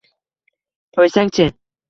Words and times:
Qo‘ysang-chi. 0.97 1.49